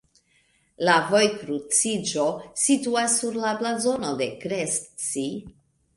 [0.87, 2.25] La vojkruciĝo
[2.63, 5.27] situas sur la blazono de Krestci.